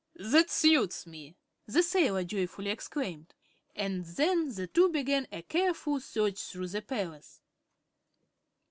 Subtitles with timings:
[0.19, 1.35] "That suits me,"
[1.67, 3.35] the sailor joyfully exclaimed,
[3.75, 7.43] and then the two began a careful search through the palace.